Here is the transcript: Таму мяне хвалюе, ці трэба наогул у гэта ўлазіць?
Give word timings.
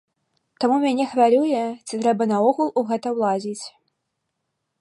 Таму 0.63 0.77
мяне 0.85 1.05
хвалюе, 1.11 1.59
ці 1.87 2.01
трэба 2.05 2.23
наогул 2.33 2.67
у 2.83 2.87
гэта 2.91 3.07
ўлазіць? 3.19 3.65